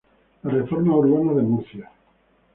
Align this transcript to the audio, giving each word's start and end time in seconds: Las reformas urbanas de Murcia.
Las 0.41 0.53
reformas 0.55 0.95
urbanas 0.95 1.35
de 1.35 1.41
Murcia. 1.43 1.91